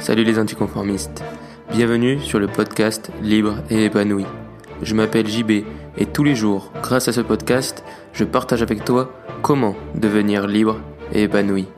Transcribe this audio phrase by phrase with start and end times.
[0.00, 1.22] Salut les anticonformistes.
[1.70, 4.24] Bienvenue sur le podcast Libre et épanoui.
[4.80, 5.50] Je m'appelle JB
[5.98, 7.84] et tous les jours, grâce à ce podcast,
[8.14, 10.80] je partage avec toi comment devenir libre
[11.12, 11.68] et épanoui.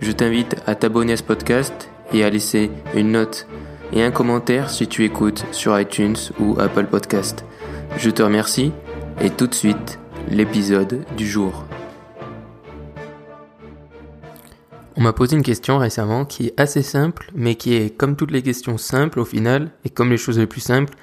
[0.00, 3.46] Je t'invite à t'abonner à ce podcast et à laisser une note
[3.92, 7.44] et un commentaire si tu écoutes sur iTunes ou Apple Podcast.
[7.98, 8.72] Je te remercie
[9.20, 9.98] et tout de suite,
[10.30, 11.66] l'épisode du jour.
[14.98, 18.30] On m'a posé une question récemment qui est assez simple, mais qui est, comme toutes
[18.30, 20.94] les questions simples au final, et comme les choses les plus simples,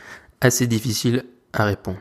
[0.42, 2.00] assez difficile à répondre.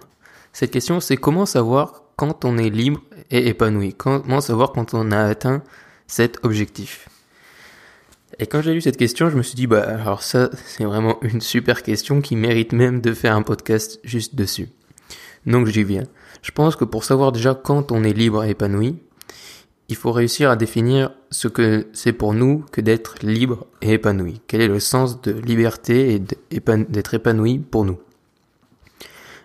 [0.54, 3.92] Cette question, c'est comment savoir quand on est libre et épanoui?
[3.92, 5.62] Comment savoir quand on a atteint
[6.06, 7.10] cet objectif?
[8.38, 11.18] Et quand j'ai lu cette question, je me suis dit, bah alors ça, c'est vraiment
[11.20, 14.70] une super question qui mérite même de faire un podcast juste dessus.
[15.44, 16.04] Donc j'y viens.
[16.40, 18.96] Je pense que pour savoir déjà quand on est libre et épanoui,
[19.92, 24.40] il faut réussir à définir ce que c'est pour nous que d'être libre et épanoui.
[24.46, 26.18] Quel est le sens de liberté et
[26.88, 27.98] d'être épanoui pour nous?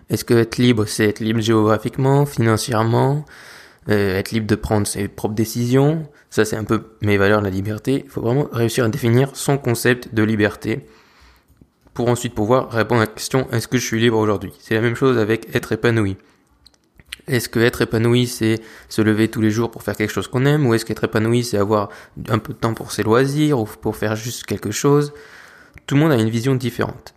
[0.08, 3.26] Est-ce que être libre, c'est être libre géographiquement, financièrement,
[3.90, 6.08] euh, être libre de prendre ses propres décisions?
[6.30, 8.04] Ça, c'est un peu mes valeurs la liberté.
[8.06, 10.86] Il faut vraiment réussir à définir son concept de liberté
[11.92, 14.54] pour ensuite pouvoir répondre à la question est-ce que je suis libre aujourd'hui?
[14.60, 16.16] C'est la même chose avec être épanoui.
[17.28, 20.44] Est-ce que être épanoui, c'est se lever tous les jours pour faire quelque chose qu'on
[20.46, 21.90] aime, ou est-ce qu'être épanoui, c'est avoir
[22.28, 25.12] un peu de temps pour ses loisirs, ou pour faire juste quelque chose?
[25.86, 27.14] Tout le monde a une vision différente.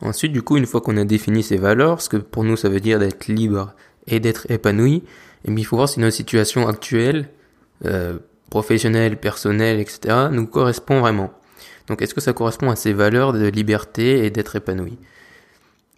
[0.00, 2.68] Ensuite, du coup, une fois qu'on a défini ces valeurs, ce que pour nous ça
[2.68, 3.74] veut dire d'être libre
[4.06, 5.02] et d'être épanoui,
[5.46, 7.28] eh il faut voir si notre situation actuelle,
[7.84, 8.18] euh,
[8.50, 11.32] professionnelle, personnelle, etc., nous correspond vraiment.
[11.88, 14.98] Donc, est-ce que ça correspond à ces valeurs de liberté et d'être épanoui?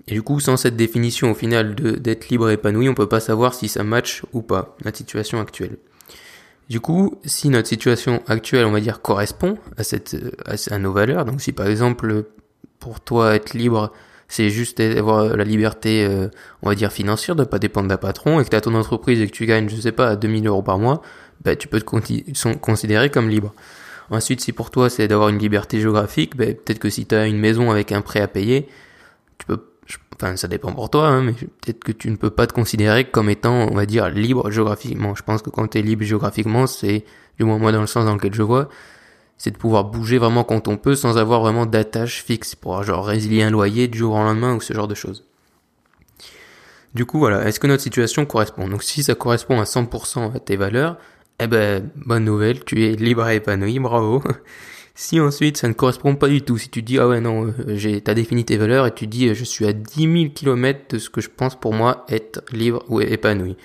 [0.08, 3.20] Et du coup, sans cette définition au final d'être libre et épanoui, on peut pas
[3.20, 5.78] savoir si ça match ou pas notre situation actuelle.
[6.68, 11.24] Du coup, si notre situation actuelle, on va dire, correspond à cette, à, nos valeurs,
[11.24, 12.24] donc si par exemple,
[12.78, 13.92] pour toi, être libre,
[14.28, 16.28] c'est juste avoir la liberté, euh,
[16.62, 19.20] on va dire, financière, de pas dépendre d'un patron, et que tu as ton entreprise
[19.20, 21.02] et que tu gagnes, je sais pas, 2000 euros par mois,
[21.44, 23.54] bah, tu peux te considérer comme libre.
[24.10, 27.26] Ensuite, si pour toi, c'est d'avoir une liberté géographique, bah, peut-être que si tu as
[27.26, 28.68] une maison avec un prêt à payer,
[29.38, 29.60] tu peux
[30.14, 33.04] enfin ça dépend pour toi, hein, mais peut-être que tu ne peux pas te considérer
[33.04, 35.14] comme étant, on va dire, libre géographiquement.
[35.14, 37.04] Je pense que quand tu es libre géographiquement, c'est,
[37.38, 38.68] du moins moi dans le sens dans lequel je vois,
[39.38, 43.06] c'est de pouvoir bouger vraiment quand on peut sans avoir vraiment d'attache fixe, pour genre
[43.06, 45.24] résilier un loyer du jour au lendemain ou ce genre de choses.
[46.94, 48.68] Du coup, voilà, est-ce que notre situation correspond?
[48.68, 50.96] Donc si ça correspond à 100% à tes valeurs,
[51.38, 54.22] eh ben, bonne nouvelle, tu es libre et épanoui, bravo.
[54.98, 57.76] Si ensuite ça ne correspond pas du tout, si tu dis ah ouais non, euh,
[57.76, 60.94] j'ai t'as défini tes valeurs et tu dis euh, je suis à 10 000 km
[60.94, 63.58] de ce que je pense pour moi être libre ou épanoui.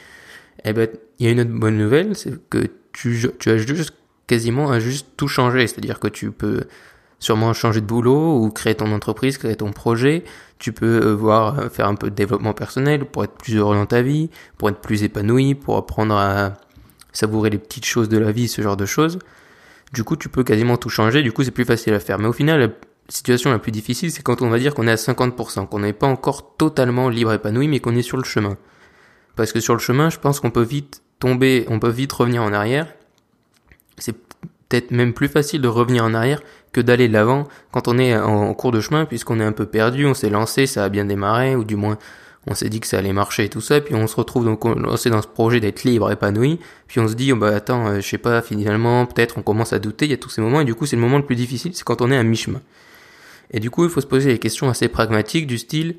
[0.66, 3.94] Eh ben il y a une autre bonne nouvelle, c'est que tu tu as juste
[4.28, 6.66] quasiment à juste tout changer, c'est-à-dire que tu peux
[7.20, 10.26] sûrement changer de boulot ou créer ton entreprise, créer ton projet.
[10.60, 13.86] Tu peux euh, voir faire un peu de développement personnel pour être plus heureux dans
[13.86, 16.56] ta vie, pour être plus épanoui, pour apprendre à
[17.14, 19.18] savourer les petites choses de la vie, ce genre de choses.
[19.94, 22.18] Du coup, tu peux quasiment tout changer, du coup, c'est plus facile à faire.
[22.18, 22.70] Mais au final, la
[23.10, 25.94] situation la plus difficile, c'est quand on va dire qu'on est à 50%, qu'on n'est
[25.94, 28.58] pas encore totalement libre épanoui, mais qu'on est sur le chemin.
[29.36, 32.44] Parce que sur le chemin, je pense qu'on peut vite tomber, on peut vite revenir
[32.44, 32.88] en arrière.
[33.98, 34.16] C'est
[34.70, 36.42] peut-être même plus facile de revenir en arrière
[36.72, 39.66] que d'aller de l'avant quand on est en cours de chemin, puisqu'on est un peu
[39.66, 41.98] perdu, on s'est lancé, ça a bien démarré, ou du moins
[42.48, 44.66] on s'est dit que ça allait marcher et tout ça, puis on se retrouve donc
[44.66, 47.96] lancé dans ce projet d'être libre, épanoui, puis on se dit, oh bah attends, euh,
[48.02, 50.62] je sais pas, finalement, peut-être on commence à douter, il y a tous ces moments,
[50.62, 52.62] et du coup c'est le moment le plus difficile, c'est quand on est à mi-chemin.
[53.52, 55.96] Et du coup, il faut se poser des questions assez pragmatiques du style,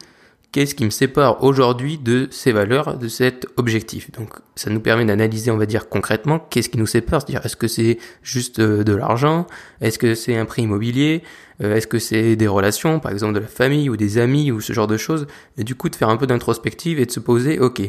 [0.52, 4.12] qu'est-ce qui me sépare aujourd'hui de ces valeurs, de cet objectif?
[4.12, 7.56] Donc ça nous permet d'analyser, on va dire concrètement, qu'est-ce qui nous sépare, c'est-à-dire est-ce
[7.56, 9.46] que c'est juste euh, de l'argent,
[9.80, 11.22] est-ce que c'est un prix immobilier,
[11.62, 14.60] euh, est-ce que c'est des relations, par exemple de la famille ou des amis ou
[14.60, 15.26] ce genre de choses,
[15.56, 17.80] et du coup de faire un peu d'introspective et de se poser, ok,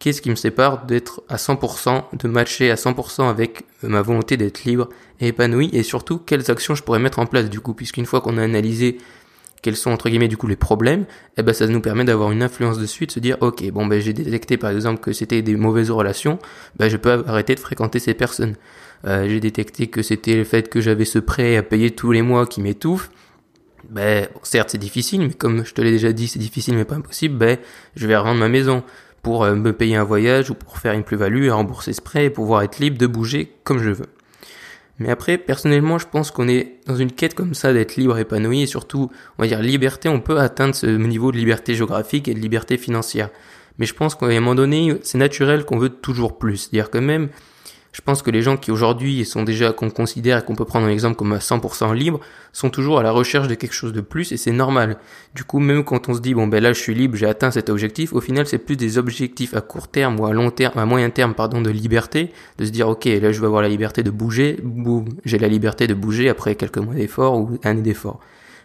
[0.00, 4.64] qu'est-ce qui me sépare d'être à 100%, de matcher à 100% avec ma volonté d'être
[4.64, 4.88] libre
[5.20, 8.20] et épanoui, et surtout quelles actions je pourrais mettre en place du coup, puisqu'une fois
[8.20, 8.98] qu'on a analysé
[9.62, 11.04] quels sont entre guillemets du coup les problèmes,
[11.36, 14.00] eh ben ça nous permet d'avoir une influence dessus, de se dire ok bon ben
[14.00, 16.38] j'ai détecté par exemple que c'était des mauvaises relations,
[16.76, 18.56] ben je peux arrêter de fréquenter ces personnes.
[19.06, 22.22] Euh, j'ai détecté que c'était le fait que j'avais ce prêt à payer tous les
[22.22, 23.10] mois qui m'étouffe.
[23.88, 26.96] Ben certes c'est difficile, mais comme je te l'ai déjà dit c'est difficile mais pas
[26.96, 27.58] impossible, ben
[27.96, 28.82] je vais revendre ma maison
[29.22, 32.26] pour euh, me payer un voyage ou pour faire une plus-value et rembourser ce prêt
[32.26, 34.06] et pouvoir être libre de bouger comme je veux.
[34.98, 38.62] Mais après, personnellement, je pense qu'on est dans une quête comme ça d'être libre, épanoui
[38.62, 42.34] et surtout, on va dire liberté, on peut atteindre ce niveau de liberté géographique et
[42.34, 43.30] de liberté financière.
[43.78, 46.56] Mais je pense qu'à un moment donné, c'est naturel qu'on veut toujours plus.
[46.56, 47.28] C'est-à-dire que même
[47.92, 50.86] Je pense que les gens qui aujourd'hui sont déjà qu'on considère et qu'on peut prendre
[50.86, 52.20] un exemple comme à 100% libre
[52.52, 54.98] sont toujours à la recherche de quelque chose de plus et c'est normal.
[55.34, 57.50] Du coup, même quand on se dit bon ben là je suis libre, j'ai atteint
[57.50, 60.78] cet objectif, au final c'est plus des objectifs à court terme ou à long terme,
[60.78, 63.68] à moyen terme pardon de liberté, de se dire ok là je vais avoir la
[63.68, 67.82] liberté de bouger, boum, j'ai la liberté de bouger après quelques mois d'effort ou années
[67.82, 68.20] d'effort.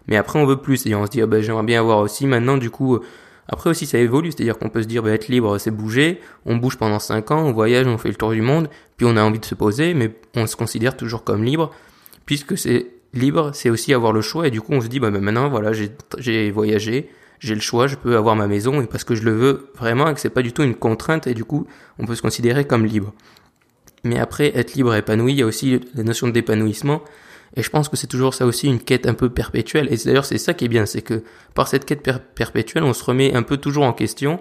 [0.08, 2.28] Mais après on veut plus et on se dit ah ben j'aimerais bien avoir aussi
[2.28, 3.00] maintenant du coup
[3.48, 6.58] après aussi ça évolue, c'est-à-dire qu'on peut se dire bah, être libre c'est bouger, on
[6.58, 9.24] bouge pendant 5 ans, on voyage, on fait le tour du monde, puis on a
[9.24, 11.72] envie de se poser, mais on se considère toujours comme libre,
[12.26, 15.12] puisque c'est libre, c'est aussi avoir le choix, et du coup on se dit bah,
[15.12, 17.10] bah maintenant voilà j'ai voyagé,
[17.40, 20.08] j'ai le choix, je peux avoir ma maison, et parce que je le veux vraiment,
[20.10, 21.68] et que c'est pas du tout une contrainte, et du coup
[22.00, 23.14] on peut se considérer comme libre.
[24.06, 27.02] Mais après, être libre et épanoui, il y a aussi la notion d'épanouissement,
[27.56, 29.88] et je pense que c'est toujours ça aussi une quête un peu perpétuelle.
[29.92, 31.24] Et d'ailleurs c'est ça qui est bien, c'est que
[31.54, 32.02] par cette quête
[32.36, 34.40] perpétuelle, on se remet un peu toujours en question.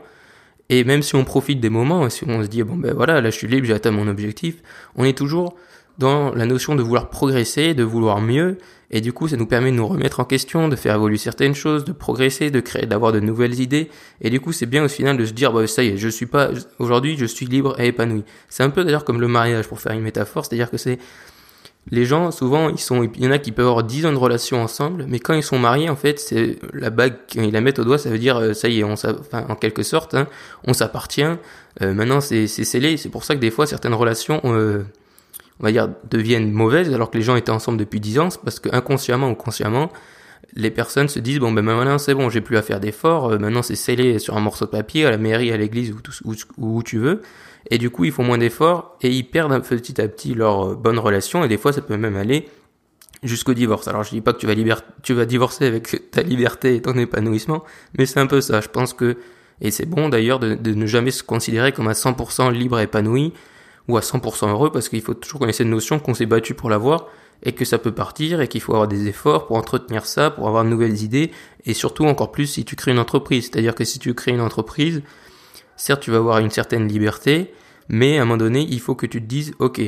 [0.68, 3.30] Et même si on profite des moments, si on se dit bon ben voilà, là
[3.30, 4.56] je suis libre, j'ai atteint mon objectif,
[4.96, 5.54] on est toujours
[5.98, 8.56] dans la notion de vouloir progresser, de vouloir mieux,
[8.90, 11.54] et du coup ça nous permet de nous remettre en question, de faire évoluer certaines
[11.54, 13.90] choses, de progresser, de créer, d'avoir de nouvelles idées,
[14.22, 16.08] et du coup c'est bien au final de se dire bah ça y est, je
[16.08, 18.24] suis pas aujourd'hui, je suis libre et épanoui.
[18.48, 20.98] C'est un peu d'ailleurs comme le mariage pour faire une métaphore, c'est-à-dire que c'est
[21.90, 24.16] les gens, souvent, ils sont, il y en a qui peuvent avoir 10 ans de
[24.16, 27.60] relation ensemble, mais quand ils sont mariés, en fait, c'est la bague, quand ils la
[27.60, 30.28] mettent au doigt, ça veut dire, euh, ça y est, en quelque sorte, hein,
[30.64, 31.22] on s'appartient.
[31.82, 32.96] Euh, maintenant, c'est scellé.
[32.96, 34.84] C'est pour ça que des fois, certaines relations, euh,
[35.58, 38.60] on va dire, deviennent mauvaises, alors que les gens étaient ensemble depuis 10 ans, parce
[38.60, 39.90] que inconsciemment ou consciemment,
[40.54, 43.62] les personnes se disent, bon, ben maintenant, c'est bon, j'ai plus à faire d'efforts, maintenant,
[43.62, 45.94] c'est scellé sur un morceau de papier, à la mairie, à l'église,
[46.24, 47.22] ou où tu veux
[47.70, 50.74] et du coup ils font moins d'efforts et ils perdent petit à petit leur euh,
[50.74, 52.48] bonne relation et des fois ça peut même aller
[53.22, 53.86] jusqu'au divorce.
[53.88, 54.46] Alors je dis pas que tu
[55.14, 57.64] vas, divorcer avec ta liberté et ton épanouissement,
[57.96, 58.60] mais c'est un peu ça.
[58.60, 59.16] Je pense que,
[59.60, 63.32] et c'est bon d'ailleurs de, ne jamais se considérer comme à 100% libre épanoui
[63.88, 66.68] ou à 100% heureux parce qu'il faut toujours connaître cette notion qu'on s'est battu pour
[66.68, 67.06] l'avoir
[67.42, 70.48] et que ça peut partir et qu'il faut avoir des efforts pour entretenir ça, pour
[70.48, 71.30] avoir de nouvelles idées
[71.64, 73.50] et surtout encore plus si tu crées une entreprise.
[73.50, 75.02] C'est-à-dire que si tu crées une entreprise,
[75.76, 77.52] certes tu vas avoir une certaine liberté,
[77.88, 79.80] mais à un moment donné, il faut que tu te dises, ok,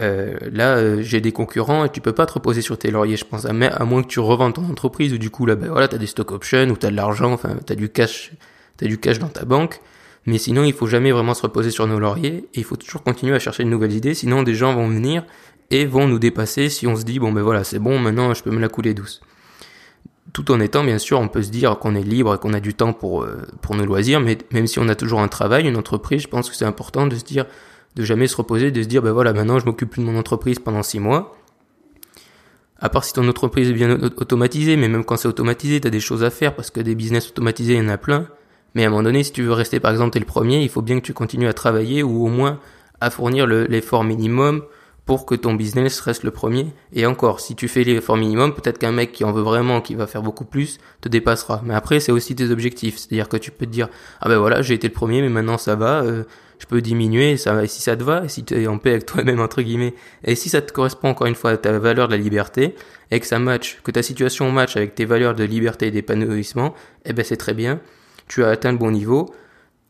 [0.00, 3.16] euh, là euh, j'ai des concurrents et tu peux pas te reposer sur tes lauriers,
[3.16, 5.68] je pense, à, à moins que tu revendes ton entreprise ou du coup là, ben
[5.68, 8.32] voilà, t'as des stock options ou t'as de l'argent, enfin t'as du cash,
[8.76, 9.80] t'as du cash dans ta banque.
[10.26, 13.02] Mais sinon, il faut jamais vraiment se reposer sur nos lauriers et il faut toujours
[13.02, 14.12] continuer à chercher de nouvelles idées.
[14.12, 15.24] Sinon, des gens vont venir
[15.70, 18.42] et vont nous dépasser si on se dit bon ben voilà, c'est bon, maintenant je
[18.42, 19.20] peux me la couler douce
[20.32, 22.60] tout en étant bien sûr, on peut se dire qu'on est libre et qu'on a
[22.60, 25.66] du temps pour euh, pour nos loisirs, mais même si on a toujours un travail,
[25.66, 27.46] une entreprise, je pense que c'est important de se dire,
[27.96, 30.18] de jamais se reposer, de se dire, ben voilà, maintenant je m'occupe plus de mon
[30.18, 31.36] entreprise pendant six mois.
[32.80, 35.90] À part si ton entreprise est bien automatisée, mais même quand c'est automatisé, tu as
[35.90, 38.28] des choses à faire parce que des business automatisés, il y en a plein.
[38.74, 40.68] Mais à un moment donné, si tu veux rester par exemple t'es le premier, il
[40.68, 42.60] faut bien que tu continues à travailler ou au moins
[43.00, 44.62] à fournir l'effort minimum
[45.08, 46.66] pour que ton business reste le premier.
[46.92, 49.94] Et encore, si tu fais l'effort minimum, peut-être qu'un mec qui en veut vraiment, qui
[49.94, 51.62] va faire beaucoup plus, te dépassera.
[51.64, 52.98] Mais après, c'est aussi tes objectifs.
[52.98, 53.88] C'est-à-dire que tu peux te dire,
[54.20, 56.24] ah ben voilà, j'ai été le premier, mais maintenant ça va, euh,
[56.58, 58.90] je peux diminuer, ça, et si ça te va, et si tu es en paix
[58.90, 59.94] avec toi-même, entre guillemets,
[60.24, 62.74] et si ça te correspond encore une fois à ta valeur de la liberté,
[63.10, 66.74] et que ça match, que ta situation match avec tes valeurs de liberté et d'épanouissement,
[67.06, 67.80] eh ben c'est très bien.
[68.26, 69.32] Tu as atteint le bon niveau.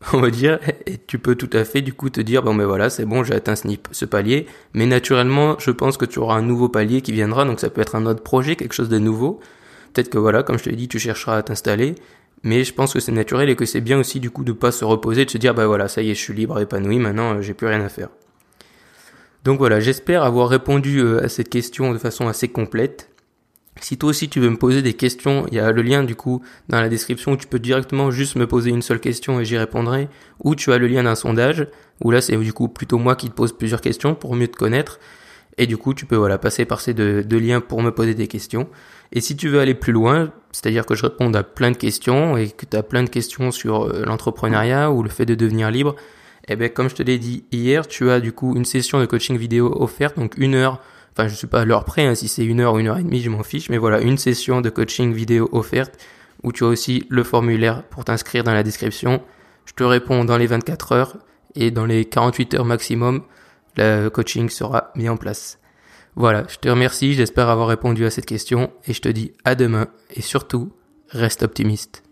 [0.13, 2.67] on va dire, et tu peux tout à fait du coup te dire, bon ben
[2.67, 6.37] voilà, c'est bon, j'ai atteint ce, ce palier, mais naturellement, je pense que tu auras
[6.37, 8.99] un nouveau palier qui viendra, donc ça peut être un autre projet, quelque chose de
[8.99, 9.41] nouveau.
[9.93, 11.97] Peut-être que voilà, comme je te l'ai dit, tu chercheras à t'installer,
[12.45, 14.71] mais je pense que c'est naturel et que c'est bien aussi du coup de pas
[14.71, 17.35] se reposer, de se dire, bah voilà, ça y est, je suis libre, épanoui, maintenant
[17.35, 18.09] euh, j'ai plus rien à faire.
[19.45, 23.08] Donc voilà, j'espère avoir répondu euh, à cette question de façon assez complète.
[23.81, 26.15] Si toi aussi tu veux me poser des questions, il y a le lien du
[26.15, 29.45] coup dans la description où tu peux directement juste me poser une seule question et
[29.45, 30.09] j'y répondrai,
[30.43, 31.67] ou tu as le lien d'un sondage,
[32.03, 34.57] où là c'est du coup plutôt moi qui te pose plusieurs questions pour mieux te
[34.57, 34.99] connaître,
[35.57, 38.29] et du coup tu peux voilà passer par ces deux, liens pour me poser des
[38.29, 38.69] questions.
[39.13, 42.37] Et si tu veux aller plus loin, c'est-à-dire que je réponde à plein de questions
[42.37, 45.71] et que tu as plein de questions sur euh, l'entrepreneuriat ou le fait de devenir
[45.71, 45.97] libre,
[46.47, 49.07] eh ben comme je te l'ai dit hier, tu as du coup une session de
[49.07, 50.83] coaching vidéo offerte, donc une heure
[51.13, 52.99] Enfin, je suis pas à l'heure près, hein, si c'est une heure ou une heure
[52.99, 53.71] et demie, je m'en fiche.
[53.71, 55.99] Mais voilà, une session de coaching vidéo offerte
[56.43, 59.23] où tu as aussi le formulaire pour t'inscrire dans la description.
[59.65, 61.19] Je te réponds dans les 24 heures
[61.55, 63.23] et dans les 48 heures maximum,
[63.77, 65.59] le coaching sera mis en place.
[66.17, 69.55] Voilà, je te remercie, j'espère avoir répondu à cette question et je te dis à
[69.55, 70.73] demain et surtout,
[71.11, 72.03] reste optimiste.